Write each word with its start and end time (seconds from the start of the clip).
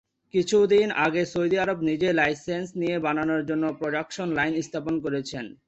কিছুদিন 0.33 0.87
আগে 1.05 1.23
Saudi 1.31 1.57
Arab 1.63 1.79
নিজেই 1.89 2.13
লাইসেন্স 2.13 2.67
নিয়ে 2.81 2.97
বানানোর 3.05 3.41
জন্য 3.49 3.63
প্রোডাকশন 3.79 4.27
লাইন 4.37 4.53
স্থাপন 4.67 4.95
করেছে। 5.03 5.37